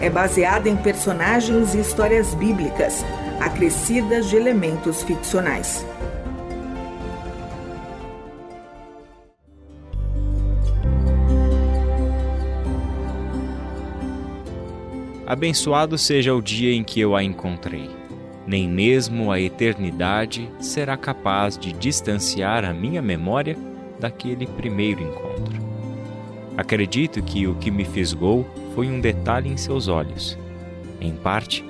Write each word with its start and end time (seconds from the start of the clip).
é 0.00 0.08
baseada 0.08 0.68
em 0.68 0.76
personagens 0.76 1.74
e 1.74 1.80
histórias 1.80 2.34
bíblicas, 2.34 3.04
acrescidas 3.38 4.30
de 4.30 4.36
elementos 4.36 5.02
ficcionais. 5.02 5.84
Abençoado 15.26 15.96
seja 15.96 16.34
o 16.34 16.42
dia 16.42 16.74
em 16.74 16.82
que 16.82 16.98
eu 16.98 17.14
a 17.14 17.22
encontrei. 17.22 17.88
Nem 18.46 18.68
mesmo 18.68 19.30
a 19.30 19.38
eternidade 19.38 20.50
será 20.58 20.96
capaz 20.96 21.56
de 21.56 21.72
distanciar 21.72 22.64
a 22.64 22.72
minha 22.74 23.00
memória 23.00 23.56
daquele 24.00 24.46
primeiro 24.46 25.02
encontro. 25.02 25.60
Acredito 26.56 27.22
que 27.22 27.46
o 27.46 27.54
que 27.54 27.70
me 27.70 27.84
fisgou 27.84 28.44
foi 28.74 28.88
um 28.88 29.00
detalhe 29.00 29.48
em 29.48 29.56
seus 29.56 29.88
olhos. 29.88 30.38
Em 31.00 31.14
parte, 31.14 31.64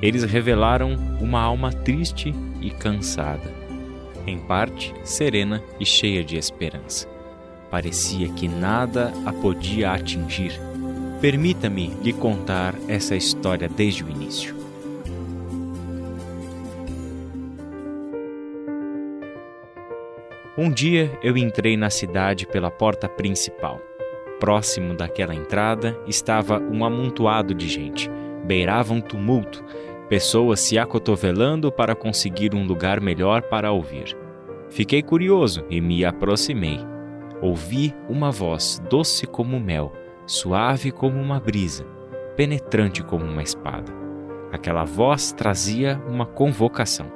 eles 0.00 0.24
revelaram 0.24 0.94
uma 1.20 1.40
alma 1.40 1.72
triste 1.72 2.34
e 2.60 2.70
cansada. 2.70 3.54
Em 4.26 4.38
parte, 4.38 4.94
serena 5.04 5.62
e 5.78 5.86
cheia 5.86 6.24
de 6.24 6.36
esperança. 6.36 7.08
Parecia 7.70 8.28
que 8.28 8.48
nada 8.48 9.12
a 9.24 9.32
podia 9.32 9.92
atingir 9.92 10.60
Permita-me 11.20 11.88
lhe 12.02 12.12
contar 12.12 12.74
essa 12.88 13.16
história 13.16 13.68
desde 13.68 14.04
o 14.04 14.10
início. 14.10 14.54
Um 20.58 20.70
dia 20.70 21.18
eu 21.22 21.36
entrei 21.36 21.76
na 21.76 21.88
cidade 21.88 22.46
pela 22.46 22.70
porta 22.70 23.08
principal. 23.08 23.80
Próximo 24.38 24.94
daquela 24.94 25.34
entrada 25.34 25.98
estava 26.06 26.58
um 26.60 26.84
amontoado 26.84 27.54
de 27.54 27.68
gente. 27.68 28.10
Beirava 28.44 28.92
um 28.92 29.00
tumulto, 29.00 29.64
pessoas 30.08 30.60
se 30.60 30.78
acotovelando 30.78 31.72
para 31.72 31.94
conseguir 31.94 32.54
um 32.54 32.64
lugar 32.66 33.00
melhor 33.00 33.42
para 33.42 33.72
ouvir. 33.72 34.16
Fiquei 34.70 35.02
curioso 35.02 35.64
e 35.70 35.80
me 35.80 36.04
aproximei. 36.04 36.78
Ouvi 37.40 37.94
uma 38.08 38.30
voz 38.30 38.80
doce 38.88 39.26
como 39.26 39.58
mel 39.58 39.92
suave 40.26 40.90
como 40.90 41.20
uma 41.20 41.38
brisa, 41.38 41.86
penetrante 42.36 43.02
como 43.02 43.24
uma 43.24 43.42
espada. 43.42 43.92
Aquela 44.52 44.84
voz 44.84 45.32
trazia 45.32 46.00
uma 46.08 46.26
convocação. 46.26 47.06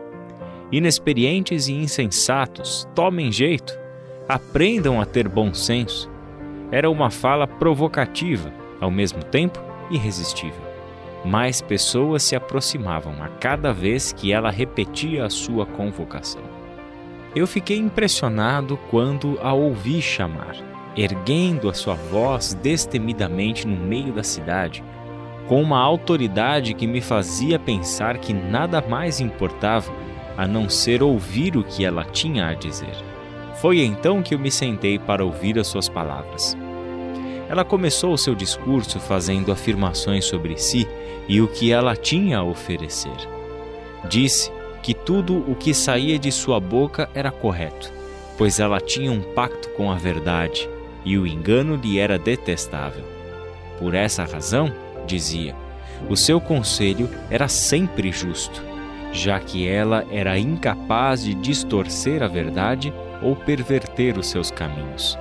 Inexperientes 0.71 1.67
e 1.67 1.73
insensatos, 1.73 2.89
tomem 2.95 3.33
jeito, 3.33 3.77
aprendam 4.29 5.01
a 5.01 5.05
ter 5.05 5.29
bom 5.29 5.53
senso. 5.53 6.10
Era 6.73 6.91
uma 6.91 7.11
fala 7.11 7.47
provocativa, 7.47 8.53
ao 8.81 8.91
mesmo 8.91 9.23
tempo 9.23 9.61
irresistível. 9.91 10.61
Mais 11.25 11.61
pessoas 11.61 12.23
se 12.23 12.35
aproximavam 12.35 13.23
a 13.23 13.29
cada 13.29 13.73
vez 13.73 14.13
que 14.13 14.33
ela 14.33 14.51
repetia 14.51 15.25
a 15.25 15.31
sua 15.31 15.67
convocação. 15.67 16.43
Eu 17.35 17.47
fiquei 17.47 17.77
impressionado 17.77 18.79
quando 18.91 19.39
a 19.43 19.53
ouvi 19.53 20.01
chamar 20.01 20.57
erguendo 20.97 21.69
a 21.69 21.75
sua 21.75 21.95
voz 21.95 22.55
destemidamente 22.55 23.67
no 23.67 23.77
meio 23.77 24.13
da 24.13 24.23
cidade, 24.23 24.83
com 25.47 25.63
uma 25.63 25.79
autoridade 25.79 26.75
que 26.75 26.87
me 26.87 27.01
fazia 27.01 27.59
pensar 27.59 28.19
que 28.19 28.33
nada 28.33 28.83
mais 28.87 29.21
importava 29.21 29.93
a 30.37 30.47
não 30.47 30.69
ser 30.69 31.03
ouvir 31.03 31.57
o 31.57 31.65
que 31.65 31.85
ela 31.85 32.05
tinha 32.05 32.49
a 32.49 32.55
dizer. 32.55 32.95
Foi 33.57 33.81
então 33.81 34.23
que 34.23 34.35
eu 34.35 34.39
me 34.39 34.51
sentei 34.51 34.99
para 34.99 35.25
ouvir 35.25 35.59
as 35.59 35.67
suas 35.67 35.89
palavras. 35.89 36.57
Ela 37.51 37.65
começou 37.65 38.13
o 38.13 38.19
seu 38.19 38.33
discurso 38.33 39.01
fazendo 39.01 39.51
afirmações 39.51 40.25
sobre 40.25 40.57
si 40.57 40.87
e 41.29 41.41
o 41.41 41.49
que 41.49 41.73
ela 41.73 41.97
tinha 41.97 42.39
a 42.39 42.45
oferecer. 42.45 43.11
Disse 44.09 44.53
que 44.85 44.95
tudo 44.95 45.39
o 45.51 45.57
que 45.57 45.75
saía 45.75 46.17
de 46.17 46.31
sua 46.31 46.61
boca 46.61 47.11
era 47.13 47.33
correto, 47.33 47.93
pois 48.39 48.61
ela 48.61 48.81
tinha 48.81 49.11
um 49.11 49.21
pacto 49.21 49.69
com 49.71 49.91
a 49.91 49.97
verdade 49.97 50.71
e 51.05 51.19
o 51.19 51.27
engano 51.27 51.75
lhe 51.75 51.99
era 51.99 52.17
detestável. 52.17 53.03
Por 53.81 53.97
essa 53.97 54.25
razão, 54.25 54.73
dizia, 55.05 55.53
o 56.09 56.17
seu 56.17 56.41
conselho 56.41 57.11
era 57.29 57.49
sempre 57.49 58.13
justo, 58.13 58.63
já 59.13 59.41
que 59.41 59.67
ela 59.67 60.07
era 60.09 60.39
incapaz 60.39 61.25
de 61.25 61.35
distorcer 61.35 62.23
a 62.23 62.29
verdade 62.29 62.93
ou 63.21 63.35
perverter 63.35 64.17
os 64.17 64.29
seus 64.29 64.53
caminhos. 64.53 65.19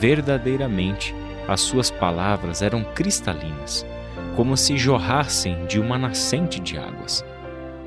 Verdadeiramente, 0.00 1.14
as 1.48 1.60
suas 1.60 1.90
palavras 1.90 2.62
eram 2.62 2.84
cristalinas, 2.84 3.86
como 4.36 4.56
se 4.56 4.76
jorrassem 4.76 5.66
de 5.66 5.78
uma 5.78 5.98
nascente 5.98 6.60
de 6.60 6.78
águas. 6.78 7.24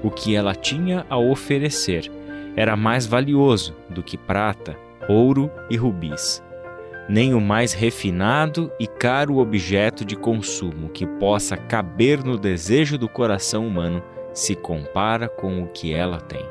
O 0.04 0.12
que 0.12 0.36
ela 0.36 0.54
tinha 0.54 1.06
a 1.10 1.18
oferecer 1.18 2.12
era 2.56 2.76
mais 2.76 3.06
valioso 3.06 3.76
do 3.90 4.04
que 4.04 4.18
prata, 4.18 4.78
ouro 5.08 5.50
e 5.70 5.78
rubis 5.78 6.42
nem 7.08 7.34
o 7.34 7.40
mais 7.40 7.74
refinado 7.74 8.72
e 8.80 8.86
caro 8.86 9.38
objeto 9.38 10.04
de 10.04 10.16
consumo 10.16 10.90
que 10.90 11.06
possa 11.06 11.56
caber 11.56 12.24
no 12.24 12.38
desejo 12.38 12.98
do 12.98 13.08
coração 13.08 13.66
humano 13.66 14.04
se 14.34 14.56
compara 14.56 15.30
com 15.30 15.64
o 15.64 15.68
que 15.68 15.94
ela 15.94 16.20
tem. 16.20 16.46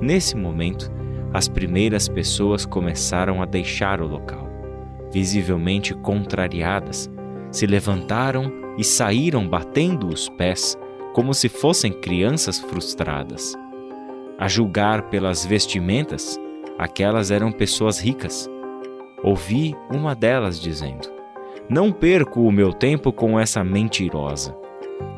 Nesse 0.00 0.36
momento, 0.36 0.90
as 1.32 1.48
primeiras 1.48 2.08
pessoas 2.08 2.64
começaram 2.64 3.42
a 3.42 3.44
deixar 3.44 4.00
o 4.00 4.06
local. 4.06 4.48
Visivelmente 5.12 5.94
contrariadas, 5.94 7.10
se 7.50 7.66
levantaram 7.66 8.52
e 8.76 8.84
saíram 8.84 9.48
batendo 9.48 10.08
os 10.08 10.28
pés 10.28 10.76
como 11.12 11.34
se 11.34 11.48
fossem 11.48 11.92
crianças 11.92 12.58
frustradas. 12.58 13.54
A 14.38 14.46
julgar 14.46 15.10
pelas 15.10 15.44
vestimentas, 15.44 16.38
aquelas 16.78 17.30
eram 17.30 17.50
pessoas 17.50 17.98
ricas. 17.98 18.48
Ouvi 19.22 19.74
uma 19.92 20.14
delas 20.14 20.60
dizendo: 20.60 21.10
Não 21.68 21.90
perco 21.90 22.42
o 22.42 22.52
meu 22.52 22.72
tempo 22.72 23.12
com 23.12 23.38
essa 23.38 23.64
mentirosa. 23.64 24.56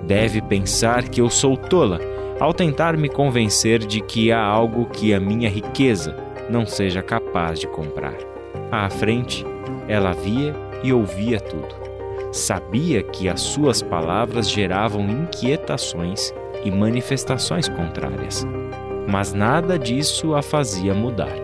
Deve 0.03 0.41
pensar 0.41 1.09
que 1.09 1.21
eu 1.21 1.31
sou 1.31 1.57
tola 1.57 2.01
ao 2.39 2.55
tentar 2.55 2.97
me 2.97 3.09
convencer 3.09 3.81
de 3.81 4.01
que 4.01 4.33
há 4.33 4.43
algo 4.43 4.87
que 4.87 5.13
a 5.13 5.21
minha 5.21 5.49
riqueza 5.49 6.17
não 6.49 6.67
seja 6.67 7.03
capaz 7.03 7.61
de 7.61 7.67
comprar. 7.67 8.17
À 8.71 8.89
frente, 8.89 9.45
ela 9.87 10.13
via 10.13 10.55
e 10.83 10.93
ouvia 10.93 11.39
tudo. 11.39 11.75
Sabia 12.33 13.03
que 13.03 13.29
as 13.29 13.41
suas 13.41 13.83
palavras 13.83 14.49
geravam 14.49 15.03
inquietações 15.03 16.33
e 16.65 16.71
manifestações 16.71 17.69
contrárias 17.69 18.47
mas 19.11 19.33
nada 19.33 19.79
disso 19.79 20.35
a 20.35 20.43
fazia 20.43 20.95
mudar. 20.95 21.35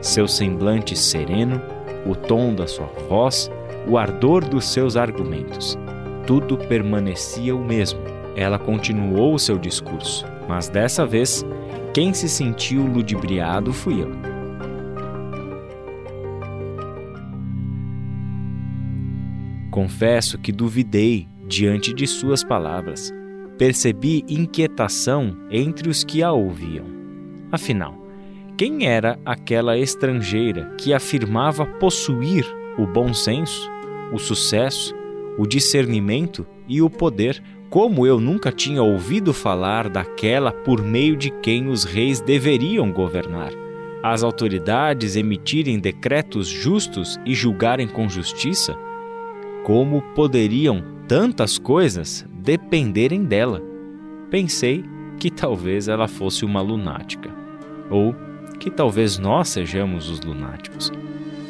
Seu 0.00 0.28
semblante 0.28 0.94
sereno, 0.94 1.60
o 2.04 2.14
tom 2.14 2.54
da 2.54 2.66
sua 2.66 2.90
voz, 3.08 3.50
o 3.88 3.96
ardor 3.96 4.44
dos 4.44 4.66
seus 4.66 4.96
argumentos, 4.96 5.78
tudo 6.26 6.58
permanecia 6.58 7.54
o 7.54 7.64
mesmo. 7.64 8.00
Ela 8.34 8.58
continuou 8.58 9.34
o 9.34 9.38
seu 9.38 9.56
discurso, 9.56 10.26
mas 10.48 10.68
dessa 10.68 11.06
vez, 11.06 11.44
quem 11.94 12.12
se 12.12 12.28
sentiu 12.28 12.84
ludibriado 12.84 13.72
fui 13.72 14.02
eu. 14.02 14.10
Confesso 19.70 20.38
que 20.38 20.52
duvidei 20.52 21.28
diante 21.46 21.92
de 21.92 22.06
suas 22.06 22.42
palavras. 22.42 23.12
Percebi 23.58 24.24
inquietação 24.28 25.36
entre 25.50 25.88
os 25.88 26.02
que 26.02 26.22
a 26.22 26.32
ouviam. 26.32 26.86
Afinal, 27.52 27.94
quem 28.56 28.86
era 28.86 29.18
aquela 29.24 29.78
estrangeira 29.78 30.74
que 30.78 30.92
afirmava 30.92 31.64
possuir 31.64 32.44
o 32.78 32.86
bom 32.86 33.12
senso, 33.12 33.70
o 34.12 34.18
sucesso, 34.18 34.94
o 35.38 35.46
discernimento 35.46 36.46
e 36.68 36.80
o 36.80 36.90
poder, 36.90 37.42
como 37.68 38.06
eu 38.06 38.20
nunca 38.20 38.52
tinha 38.52 38.82
ouvido 38.82 39.32
falar 39.32 39.88
daquela 39.88 40.52
por 40.52 40.82
meio 40.82 41.16
de 41.16 41.30
quem 41.30 41.68
os 41.68 41.84
reis 41.84 42.20
deveriam 42.20 42.90
governar? 42.92 43.52
as 44.12 44.22
autoridades 44.22 45.16
emitirem 45.16 45.80
decretos 45.80 46.46
justos 46.46 47.18
e 47.26 47.34
julgarem 47.34 47.88
com 47.88 48.08
justiça? 48.08 48.76
Como 49.64 50.00
poderiam 50.14 50.82
tantas 51.08 51.58
coisas 51.58 52.24
dependerem 52.32 53.24
dela? 53.24 53.60
Pensei 54.30 54.84
que 55.18 55.28
talvez 55.28 55.88
ela 55.88 56.06
fosse 56.06 56.44
uma 56.44 56.60
lunática, 56.60 57.30
ou 57.90 58.14
que 58.60 58.70
talvez 58.70 59.18
nós 59.18 59.48
sejamos 59.48 60.08
os 60.08 60.20
lunáticos. 60.20 60.92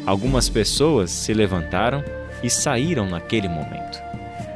Algumas 0.07 0.49
pessoas 0.49 1.11
se 1.11 1.35
levantaram 1.35 2.03
e 2.43 2.51
saíram 2.51 3.07
naquele 3.07 3.49
momento. 3.49 4.01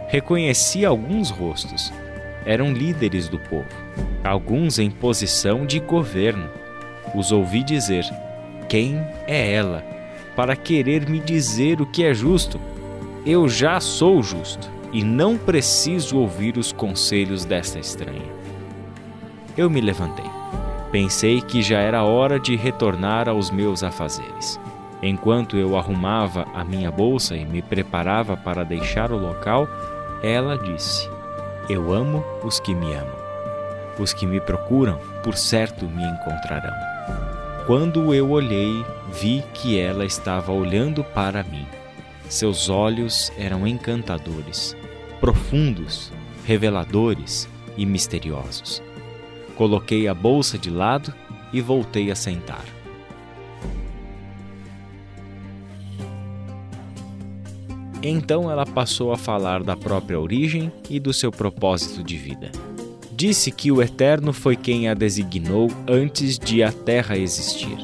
Reconheci 0.09 0.85
alguns 0.85 1.31
rostos. 1.31 1.93
Eram 2.45 2.73
líderes 2.73 3.29
do 3.29 3.39
povo, 3.39 3.69
alguns 4.25 4.79
em 4.79 4.91
posição 4.91 5.67
de 5.67 5.79
governo. 5.79 6.49
Os 7.15 7.33
ouvi 7.33 7.63
dizer: 7.63 8.05
Quem 8.69 8.97
é 9.27 9.53
ela 9.53 9.85
para 10.35 10.57
querer 10.57 11.09
me 11.09 11.21
dizer 11.21 11.81
o 11.81 11.87
que 11.87 12.05
é 12.05 12.15
justo? 12.15 12.61
Eu 13.27 13.49
já 13.49 13.79
sou 13.79 14.23
justo 14.23 14.71
e 14.93 15.05
não 15.05 15.37
preciso 15.37 16.19
ouvir 16.19 16.57
os 16.57 16.73
conselhos 16.73 17.45
desta 17.45 17.79
estranha. 17.79 18.33
Eu 19.57 19.69
me 19.69 19.81
levantei. 19.81 20.25
Pensei 20.91 21.41
que 21.41 21.63
já 21.63 21.79
era 21.79 22.03
hora 22.03 22.41
de 22.41 22.57
retornar 22.57 23.29
aos 23.29 23.51
meus 23.51 23.85
afazeres. 23.85 24.59
Enquanto 25.03 25.57
eu 25.57 25.77
arrumava 25.79 26.47
a 26.55 26.63
minha 26.63 26.91
bolsa 26.91 27.37
e 27.37 27.45
me 27.45 27.63
preparava 27.63 28.37
para 28.37 28.65
deixar 28.65 29.11
o 29.11 29.17
local, 29.17 29.67
ela 30.23 30.59
disse: 30.59 31.09
Eu 31.69 31.93
amo 31.93 32.25
os 32.45 32.61
que 32.61 32.75
me 32.75 32.93
amam. 32.93 33.21
Os 33.99 34.13
que 34.13 34.27
me 34.27 34.41
procuram, 34.41 34.99
por 35.23 35.37
certo, 35.37 35.87
me 35.87 36.05
encontrarão. 36.05 36.75
Quando 37.67 38.15
eu 38.15 38.31
olhei, 38.31 38.85
vi 39.13 39.45
que 39.55 39.79
ela 39.79 40.05
estava 40.05 40.53
olhando 40.53 41.03
para 41.03 41.43
mim. 41.43 41.67
Seus 42.29 42.69
olhos 42.69 43.33
eram 43.37 43.67
encantadores, 43.67 44.77
profundos, 45.21 46.13
reveladores 46.45 47.49
e 47.77 47.85
misteriosos. 47.85 48.83
Coloquei 49.57 50.09
a 50.09 50.15
bolsa 50.15 50.57
de 50.57 50.71
lado 50.71 51.13
e 51.53 51.61
voltei 51.61 52.11
a 52.11 52.15
sentar. 52.15 52.80
Então 58.03 58.51
ela 58.51 58.65
passou 58.65 59.13
a 59.13 59.17
falar 59.17 59.63
da 59.63 59.77
própria 59.77 60.19
origem 60.19 60.73
e 60.89 60.99
do 60.99 61.13
seu 61.13 61.31
propósito 61.31 62.03
de 62.03 62.17
vida. 62.17 62.51
Disse 63.13 63.51
que 63.51 63.71
o 63.71 63.83
Eterno 63.83 64.33
foi 64.33 64.57
quem 64.57 64.89
a 64.89 64.95
designou 64.95 65.69
antes 65.87 66.39
de 66.39 66.63
a 66.63 66.73
terra 66.73 67.19
existir. 67.19 67.77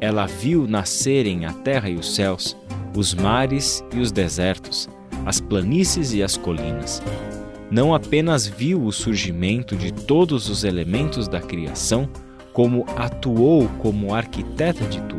Ela 0.00 0.26
viu 0.26 0.66
nascerem 0.66 1.44
a 1.44 1.52
terra 1.52 1.90
e 1.90 1.96
os 1.96 2.14
céus, 2.14 2.56
os 2.96 3.12
mares 3.12 3.84
e 3.94 4.00
os 4.00 4.10
desertos, 4.10 4.88
as 5.26 5.40
planícies 5.40 6.14
e 6.14 6.22
as 6.22 6.38
colinas. 6.38 7.02
Não 7.70 7.94
apenas 7.94 8.46
viu 8.46 8.82
o 8.82 8.90
surgimento 8.90 9.76
de 9.76 9.92
todos 9.92 10.48
os 10.48 10.64
elementos 10.64 11.28
da 11.28 11.40
criação, 11.40 12.08
como 12.54 12.86
atuou 12.96 13.68
como 13.80 14.14
arquiteta 14.14 14.86
de 14.86 15.02
tudo. 15.02 15.17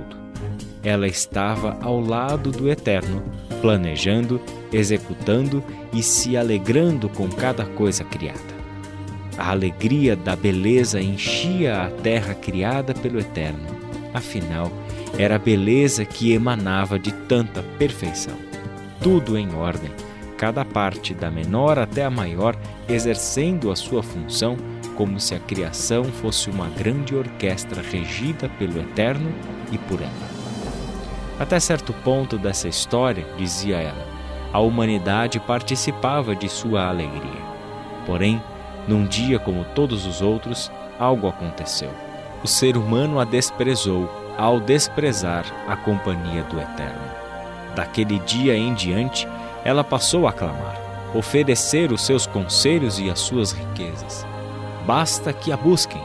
Ela 0.84 1.08
estava 1.08 1.78
ao 1.82 2.00
lado 2.00 2.52
do 2.52 2.70
Eterno 2.70 3.24
planejando, 3.62 4.42
executando 4.72 5.64
e 5.94 6.02
se 6.02 6.38
alegrando 6.38 7.10
com 7.10 7.30
cada 7.30 7.66
coisa 7.66 8.04
criada. 8.04 8.60
A 9.38 9.52
alegria 9.52 10.16
da 10.16 10.36
beleza 10.36 11.00
enchia 11.00 11.84
a 11.84 11.90
terra 11.90 12.34
criada 12.34 12.94
pelo 12.94 13.20
Eterno. 13.20 13.68
Afinal, 14.14 14.72
era 15.18 15.36
a 15.36 15.40
beleza 15.40 16.04
que 16.04 16.34
emanava 16.34 17.00
de 17.00 17.12
tanta 17.12 17.64
perfeição. 17.78 18.36
Tudo 19.02 19.38
em 19.38 19.54
ordem, 19.54 19.92
cada 20.38 20.66
parte, 20.66 21.14
da 21.14 21.32
menor 21.32 21.80
até 21.80 22.04
a 22.04 22.10
maior, 22.10 22.56
exercendo 22.88 23.72
a 23.72 23.76
sua 23.76 24.04
função 24.04 24.58
como 24.96 25.20
se 25.20 25.34
a 25.34 25.40
criação 25.40 26.04
fosse 26.04 26.50
uma 26.50 26.68
grande 26.68 27.16
orquestra 27.16 27.82
regida 27.82 28.50
pelo 28.60 28.80
Eterno 28.80 29.32
e 29.72 29.78
por 29.78 30.02
ela. 30.02 30.29
Até 31.40 31.58
certo 31.58 31.94
ponto 31.94 32.38
dessa 32.38 32.68
história, 32.68 33.26
dizia 33.38 33.78
ela, 33.78 34.06
a 34.52 34.60
humanidade 34.60 35.40
participava 35.40 36.36
de 36.36 36.50
sua 36.50 36.90
alegria. 36.90 37.42
Porém, 38.06 38.44
num 38.88 39.06
dia 39.06 39.40
como 39.40 39.64
todos 39.64 40.06
os 40.06 40.22
outros, 40.22 40.70
algo 41.00 41.28
aconteceu. 41.28 41.92
O 42.44 42.48
ser 42.48 42.76
humano 42.76 43.20
a 43.20 43.24
desprezou 43.24 44.10
ao 44.38 44.60
desprezar 44.60 45.46
a 45.68 45.78
companhia 45.78 46.44
do 46.44 46.60
Eterno. 46.60 47.10
Daquele 47.76 48.20
dia 48.20 48.56
em 48.58 48.74
diante, 48.74 49.28
ela 49.64 49.84
passou 49.84 50.28
a 50.28 50.34
clamar, 50.34 50.78
oferecer 51.14 51.92
os 51.92 52.02
seus 52.02 52.26
conselhos 52.26 53.00
e 53.00 53.10
as 53.10 53.20
suas 53.20 53.52
riquezas. 53.54 54.26
Basta 54.86 55.32
que 55.32 55.52
a 55.52 55.58
busquem, 55.58 56.02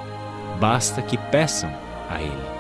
basta 0.61 1.03
que 1.03 1.17
peçam 1.17 1.73
a 2.09 2.21
Ele. 2.21 2.55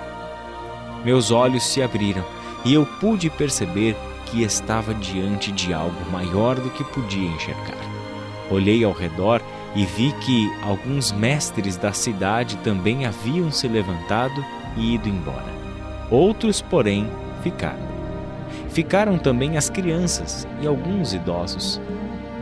Meus 1.05 1.31
olhos 1.31 1.62
se 1.65 1.82
abriram 1.82 2.25
e 2.64 2.75
eu 2.75 2.87
pude 2.87 3.28
perceber 3.31 3.96
que 4.26 4.43
estava 4.43 4.94
diante 4.94 5.52
de 5.52 5.72
algo 5.72 6.11
maior 6.11 6.56
do 6.56 6.70
que 6.70 6.82
podia 6.84 7.28
enxergar. 7.28 7.78
Olhei 8.50 8.82
ao 8.84 8.93
redor 8.93 9.40
e 9.75 9.84
vi 9.84 10.12
que 10.20 10.50
alguns 10.62 11.12
mestres 11.12 11.76
da 11.76 11.93
cidade 11.93 12.56
também 12.58 13.06
haviam 13.06 13.50
se 13.50 13.66
levantado 13.69 14.44
e 14.76 14.94
ido 14.94 15.08
embora. 15.08 15.52
Outros, 16.11 16.61
porém, 16.62 17.08
ficaram. 17.43 17.94
Ficaram 18.70 19.19
também 19.19 19.56
as 19.56 19.70
crianças 19.70 20.46
e 20.61 20.66
alguns 20.66 21.12
idosos. 21.12 21.81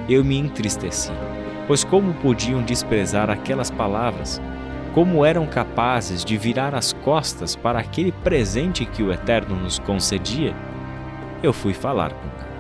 Eu 0.08 0.24
me 0.24 0.36
entristeci, 0.38 1.12
pois 1.66 1.84
como 1.84 2.14
podiam 2.14 2.62
desprezar 2.62 3.30
aquelas 3.30 3.70
palavras 3.70 4.40
como 4.92 5.24
eram 5.24 5.46
capazes 5.46 6.24
de 6.24 6.36
virar 6.36 6.74
as 6.74 6.92
costas 6.92 7.56
para 7.56 7.78
aquele 7.78 8.12
presente 8.12 8.84
que 8.84 9.02
o 9.02 9.10
Eterno 9.10 9.56
nos 9.56 9.78
concedia, 9.78 10.54
eu 11.42 11.52
fui 11.52 11.72
falar 11.72 12.12
com 12.12 12.28
ela. 12.28 12.52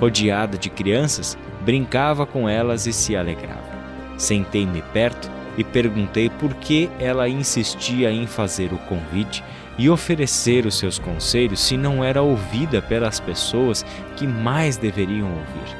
Rodeada 0.00 0.56
de 0.56 0.70
crianças, 0.70 1.36
brincava 1.60 2.24
com 2.24 2.48
elas 2.48 2.86
e 2.86 2.92
se 2.92 3.14
alegrava. 3.14 3.68
Sentei-me 4.16 4.82
perto 4.92 5.30
e 5.58 5.64
perguntei 5.64 6.30
por 6.30 6.54
que 6.54 6.88
ela 6.98 7.28
insistia 7.28 8.10
em 8.10 8.26
fazer 8.26 8.72
o 8.72 8.78
convite 8.78 9.44
e 9.76 9.90
oferecer 9.90 10.64
os 10.66 10.78
seus 10.78 10.98
conselhos 10.98 11.60
se 11.60 11.76
não 11.76 12.02
era 12.02 12.22
ouvida 12.22 12.80
pelas 12.80 13.20
pessoas 13.20 13.84
que 14.16 14.26
mais 14.26 14.76
deveriam 14.76 15.28
ouvir. 15.28 15.76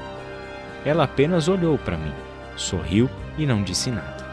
Ela 0.84 1.04
apenas 1.04 1.48
olhou 1.48 1.78
para 1.78 1.96
mim, 1.96 2.12
sorriu 2.56 3.08
e 3.36 3.46
não 3.46 3.62
disse 3.62 3.90
nada. 3.90 4.27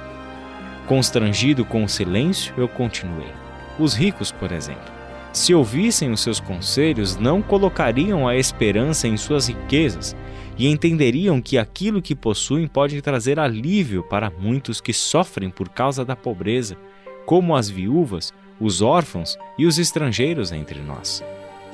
Constrangido 0.88 1.66
com 1.66 1.84
o 1.84 1.90
silêncio, 1.90 2.54
eu 2.58 2.68
continuei. 2.68 3.32
Os 3.80 3.96
ricos, 3.96 4.32
por 4.32 4.52
exemplo, 4.52 4.94
se 5.34 5.54
ouvissem 5.54 6.12
os 6.12 6.22
seus 6.22 6.40
conselhos, 6.40 7.18
não 7.18 7.42
colocariam 7.42 8.28
a 8.28 8.38
esperança 8.38 9.08
em 9.08 9.18
suas 9.18 9.48
riquezas 9.48 10.16
e 10.58 10.68
entenderiam 10.68 11.42
que 11.42 11.58
aquilo 11.58 12.02
que 12.02 12.16
possuem 12.16 12.68
pode 12.68 13.02
trazer 13.02 13.40
alívio 13.40 14.04
para 14.04 14.30
muitos 14.30 14.80
que 14.80 14.94
sofrem 14.94 15.50
por 15.50 15.70
causa 15.70 16.06
da 16.06 16.16
pobreza, 16.16 16.78
como 17.26 17.56
as 17.56 17.70
viúvas, 17.70 18.32
os 18.60 18.82
órfãos 18.82 19.38
e 19.58 19.66
os 19.66 19.78
estrangeiros 19.78 20.52
entre 20.52 20.80
nós. 20.80 21.24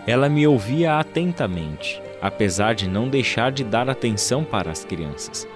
Ela 0.08 0.27
me 0.30 0.48
ouvia 0.48 0.98
atentamente, 0.98 2.01
apesar 2.22 2.74
de 2.74 2.88
não 2.88 3.08
deixar 3.08 3.51
de 3.51 3.63
dar 3.63 3.89
atenção 3.89 4.44
para 4.44 4.72
as 4.72 4.84
crianças. 4.84 5.48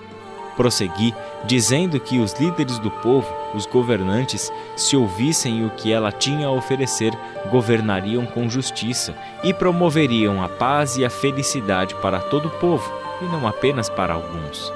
Prossegui, 0.55 1.13
dizendo 1.45 1.99
que 1.99 2.19
os 2.19 2.33
líderes 2.33 2.79
do 2.79 2.89
povo, 2.89 3.27
os 3.53 3.65
governantes, 3.65 4.51
se 4.75 4.95
ouvissem 4.95 5.65
o 5.65 5.69
que 5.71 5.91
ela 5.91 6.11
tinha 6.11 6.47
a 6.47 6.51
oferecer, 6.51 7.13
governariam 7.51 8.25
com 8.25 8.49
justiça 8.49 9.13
e 9.43 9.53
promoveriam 9.53 10.41
a 10.41 10.49
paz 10.49 10.97
e 10.97 11.05
a 11.05 11.09
felicidade 11.09 11.93
para 11.95 12.19
todo 12.19 12.47
o 12.47 12.51
povo, 12.59 12.91
e 13.21 13.25
não 13.25 13.47
apenas 13.47 13.89
para 13.89 14.13
alguns. 14.13 14.71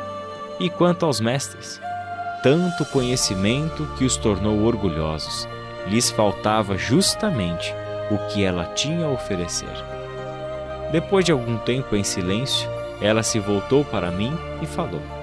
E 0.60 0.70
quanto 0.70 1.06
aos 1.06 1.20
mestres? 1.22 1.80
Tanto 2.44 2.86
conhecimento 2.86 3.86
que 3.98 4.06
os 4.06 4.18
tornou 4.18 4.64
orgulhosos. 4.64 5.48
Lhes 5.88 6.10
faltava 6.10 6.78
justamente 6.78 7.74
o 8.12 8.18
que 8.28 8.44
ela 8.44 8.66
tinha 8.66 9.06
a 9.06 9.10
oferecer. 9.10 9.68
Depois 10.92 11.24
de 11.24 11.32
algum 11.32 11.58
tempo 11.58 11.96
em 11.96 12.04
silêncio, 12.04 12.70
ela 13.02 13.24
se 13.24 13.40
voltou 13.40 13.86
para 13.86 14.12
mim 14.12 14.38
e 14.62 14.66
falou. 14.66 15.19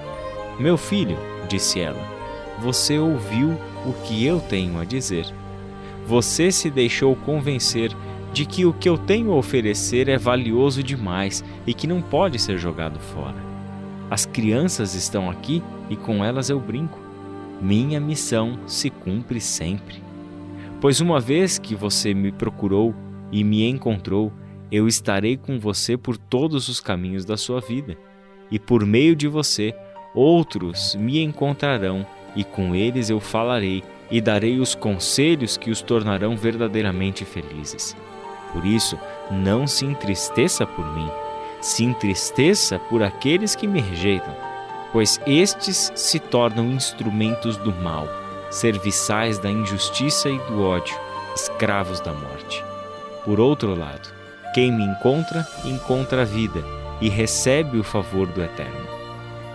Meu 0.59 0.77
filho, 0.77 1.17
disse 1.47 1.79
ela, 1.79 2.01
você 2.59 2.97
ouviu 2.97 3.51
o 3.85 3.93
que 4.03 4.25
eu 4.25 4.39
tenho 4.39 4.79
a 4.79 4.85
dizer. 4.85 5.25
Você 6.05 6.51
se 6.51 6.69
deixou 6.71 7.15
convencer 7.15 7.91
de 8.33 8.45
que 8.45 8.65
o 8.65 8.73
que 8.73 8.89
eu 8.89 8.97
tenho 8.97 9.31
a 9.31 9.35
oferecer 9.35 10.09
é 10.09 10.17
valioso 10.17 10.81
demais 10.81 11.43
e 11.65 11.73
que 11.73 11.85
não 11.85 12.01
pode 12.01 12.39
ser 12.39 12.57
jogado 12.57 12.99
fora. 12.99 13.35
As 14.09 14.25
crianças 14.25 14.95
estão 14.95 15.29
aqui 15.29 15.61
e 15.89 15.95
com 15.95 16.23
elas 16.23 16.49
eu 16.49 16.59
brinco. 16.59 16.99
Minha 17.61 17.99
missão 17.99 18.59
se 18.65 18.89
cumpre 18.89 19.39
sempre. 19.39 20.01
Pois 20.79 21.01
uma 21.01 21.19
vez 21.19 21.59
que 21.59 21.75
você 21.75 22.13
me 22.13 22.31
procurou 22.31 22.95
e 23.31 23.43
me 23.43 23.67
encontrou, 23.67 24.31
eu 24.71 24.87
estarei 24.87 25.37
com 25.37 25.59
você 25.59 25.97
por 25.97 26.17
todos 26.17 26.67
os 26.67 26.79
caminhos 26.79 27.25
da 27.25 27.37
sua 27.37 27.59
vida, 27.59 27.97
e 28.51 28.59
por 28.59 28.85
meio 28.85 29.15
de 29.15 29.27
você, 29.27 29.73
outros 30.17 30.95
me 30.95 31.21
encontrarão, 31.21 32.05
e 32.35 32.43
com 32.43 32.75
eles 32.75 33.09
eu 33.09 33.19
falarei 33.19 33.83
e 34.09 34.21
darei 34.21 34.59
os 34.59 34.73
conselhos 34.73 35.57
que 35.57 35.69
os 35.69 35.81
tornarão 35.81 36.35
verdadeiramente 36.35 37.25
felizes. 37.25 37.95
Por 38.53 38.65
isso, 38.65 38.97
não 39.29 39.67
se 39.67 39.85
entristeça 39.85 40.65
por 40.65 40.85
mim, 40.95 41.09
se 41.61 41.83
entristeça 41.83 42.79
por 42.79 43.03
aqueles 43.03 43.55
que 43.55 43.67
me 43.67 43.81
rejeitam, 43.81 44.33
pois 44.91 45.19
estes 45.27 45.91
se 45.95 46.19
tornam 46.19 46.71
instrumentos 46.71 47.57
do 47.57 47.73
mal 47.73 48.07
serviçais 48.49 49.37
da 49.37 49.51
injustiça 49.51 50.29
e 50.29 50.37
do 50.39 50.63
ódio, 50.63 50.97
escravos 51.35 51.99
da 51.99 52.13
morte. 52.13 52.63
Por 53.25 53.39
outro 53.39 53.75
lado, 53.75 54.09
quem 54.53 54.71
me 54.71 54.83
encontra, 54.83 55.45
encontra 55.65 56.21
a 56.21 56.25
vida 56.25 56.63
e 57.01 57.09
recebe 57.09 57.77
o 57.77 57.83
favor 57.83 58.27
do 58.27 58.41
Eterno. 58.41 58.96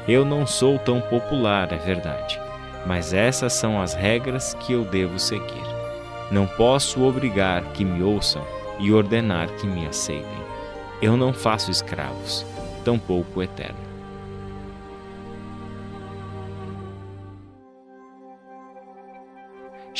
Eu 0.06 0.25
não 0.25 0.47
sou 0.47 0.78
tão 0.78 1.00
popular, 1.00 1.73
é 1.73 1.76
verdade, 1.76 2.40
mas 2.87 3.12
essas 3.12 3.52
são 3.52 3.80
as 3.80 3.94
regras 3.94 4.54
que 4.54 4.73
eu 4.73 4.85
devo 4.85 5.18
seguir. 5.18 5.62
Não 6.30 6.47
posso 6.47 7.02
obrigar 7.02 7.62
que 7.73 7.85
me 7.85 8.02
ouçam 8.02 8.44
e 8.78 8.92
ordenar 8.92 9.49
que 9.56 9.66
me 9.66 9.87
aceitem. 9.87 10.42
Eu 11.00 11.16
não 11.16 11.32
faço 11.32 11.71
escravos, 11.71 12.44
tampouco 12.85 13.42
Eterno. 13.42 13.92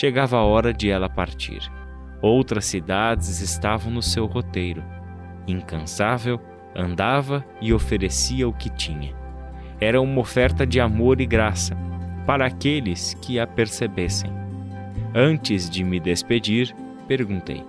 chegava 0.02 0.37
a 0.37 0.42
hora 0.42 0.75
de 0.75 0.90
ela 0.90 1.09
partir. 1.09 1.61
Outras 2.21 2.64
cidades 2.64 3.40
estavam 3.40 3.92
no 3.92 4.02
seu 4.02 4.26
roteiro. 4.26 4.82
Incansável, 5.47 6.40
andava 6.75 7.44
e 7.61 7.73
oferecia 7.73 8.49
o 8.49 8.52
que 8.52 8.68
tinha. 8.68 9.22
Era 9.83 10.01
uma 10.01 10.21
oferta 10.21 10.65
de 10.65 10.79
amor 10.79 11.21
e 11.21 11.27
graça 11.27 11.77
para 12.25 12.47
aqueles 12.47 13.15
que 13.21 13.41
a 13.41 13.49
percebessem. 13.49 14.31
Antes 15.12 15.69
de 15.69 15.83
me 15.83 15.99
despedir, 15.99 16.73
perguntei: 17.09 17.65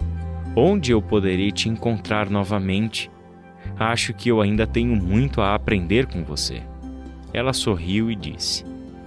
Onde 0.56 0.92
eu 0.92 1.02
poderei 1.02 1.52
te 1.52 1.70
encontrar 1.70 2.30
novamente? 2.30 3.10
Acho 3.80 4.14
que 4.14 4.30
eu 4.30 4.42
ainda 4.42 4.68
tenho 4.68 4.96
muito 4.96 5.42
a 5.42 5.56
aprender 5.56 6.06
com 6.06 6.24
você. 6.24 6.62
Ela 7.34 7.52
sorriu 7.52 8.12
e 8.12 8.16
disse: 8.16 8.64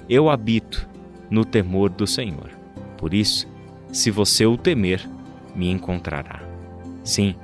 Eu 0.08 0.28
habito 0.28 0.88
no 1.30 1.44
temor 1.44 1.90
do 1.90 2.08
Senhor. 2.08 2.50
Por 2.96 3.14
isso, 3.14 3.46
se 3.92 4.10
você 4.10 4.46
o 4.46 4.56
temer, 4.56 5.08
me 5.54 5.70
encontrará. 5.70 6.42
Sim, 7.04 7.36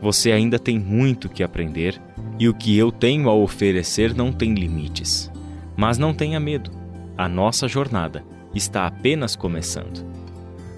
você 0.00 0.32
ainda 0.32 0.58
tem 0.58 0.78
muito 0.78 1.28
que 1.28 1.42
aprender 1.42 2.00
e 2.38 2.48
o 2.48 2.54
que 2.54 2.76
eu 2.76 2.90
tenho 2.90 3.28
a 3.28 3.34
oferecer 3.34 4.14
não 4.14 4.32
tem 4.32 4.54
limites. 4.54 5.30
Mas 5.76 5.98
não 5.98 6.14
tenha 6.14 6.40
medo, 6.40 6.70
a 7.16 7.28
nossa 7.28 7.68
jornada 7.68 8.24
está 8.54 8.86
apenas 8.86 9.36
começando. 9.36 10.04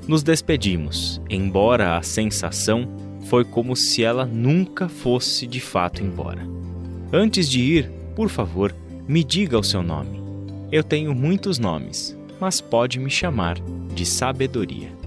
Nos 0.08 0.22
despedimos, 0.22 1.20
embora 1.30 1.96
a 1.96 2.02
sensação 2.02 2.88
foi 3.26 3.44
como 3.44 3.76
se 3.76 4.02
ela 4.02 4.26
nunca 4.26 4.88
fosse 4.88 5.46
de 5.46 5.60
fato 5.60 6.02
embora. 6.02 6.46
Antes 7.12 7.48
de 7.48 7.60
ir, 7.60 7.90
por 8.16 8.28
favor, 8.28 8.74
me 9.06 9.22
diga 9.22 9.58
o 9.58 9.62
seu 9.62 9.82
nome. 9.82 10.20
Eu 10.72 10.82
tenho 10.82 11.14
muitos 11.14 11.58
nomes, 11.58 12.16
mas 12.40 12.60
pode 12.60 12.98
me 12.98 13.10
chamar 13.10 13.58
de 13.94 14.04
sabedoria. 14.04 15.01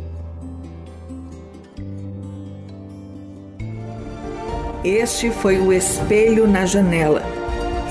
Este 4.86 5.32
foi 5.32 5.58
o 5.58 5.74
Espelho 5.74 6.46
na 6.48 6.63
Janela, 6.63 7.24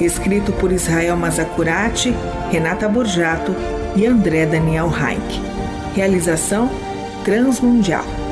escrito 0.01 0.53
por 0.53 0.71
Israel 0.71 1.17
Mazacurati, 1.17 2.15
Renata 2.53 2.89
Borjato 2.89 3.53
e 3.97 4.07
André 4.07 4.47
Daniel 4.47 4.87
Heinck. 4.87 5.43
Realização 5.97 6.71
Transmundial. 7.25 8.24